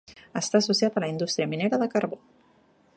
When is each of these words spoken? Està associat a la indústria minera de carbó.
Està 0.39 0.61
associat 0.63 0.97
a 0.97 1.03
la 1.05 1.11
indústria 1.13 1.49
minera 1.53 1.81
de 1.85 1.91
carbó. 1.97 2.21